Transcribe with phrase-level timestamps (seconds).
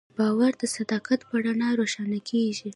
[0.17, 2.69] باور د صداقت په رڼا روښانه کېږي.